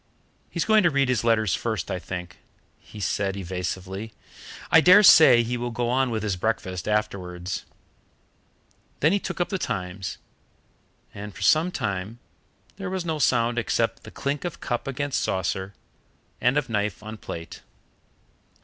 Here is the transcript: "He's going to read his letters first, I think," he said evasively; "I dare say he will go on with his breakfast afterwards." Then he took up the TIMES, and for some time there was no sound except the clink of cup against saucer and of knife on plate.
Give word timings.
"He's 0.49 0.65
going 0.65 0.81
to 0.81 0.89
read 0.89 1.09
his 1.09 1.23
letters 1.23 1.53
first, 1.53 1.91
I 1.91 1.99
think," 1.99 2.39
he 2.79 2.99
said 2.99 3.37
evasively; 3.37 4.13
"I 4.71 4.81
dare 4.81 5.03
say 5.03 5.43
he 5.43 5.57
will 5.57 5.69
go 5.69 5.91
on 5.91 6.09
with 6.09 6.23
his 6.23 6.35
breakfast 6.37 6.87
afterwards." 6.87 7.65
Then 8.99 9.11
he 9.11 9.19
took 9.19 9.39
up 9.39 9.49
the 9.49 9.59
TIMES, 9.59 10.17
and 11.13 11.35
for 11.35 11.43
some 11.43 11.69
time 11.69 12.17
there 12.77 12.89
was 12.89 13.05
no 13.05 13.19
sound 13.19 13.59
except 13.59 14.01
the 14.01 14.09
clink 14.09 14.43
of 14.43 14.59
cup 14.59 14.87
against 14.87 15.21
saucer 15.21 15.75
and 16.41 16.57
of 16.57 16.67
knife 16.67 17.03
on 17.03 17.17
plate. 17.17 17.61